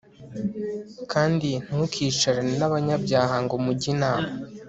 [1.11, 4.29] kandi ntukicarane n'abanyabyaha ngo mujye inama